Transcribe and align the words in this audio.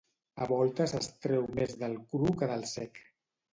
A 0.45 0.45
voltes 0.51 0.93
es 1.01 1.09
treu 1.27 1.45
més 1.61 1.77
del 1.83 1.95
cru 2.17 2.35
que 2.43 2.53
del 2.55 2.69
sec. 2.75 3.01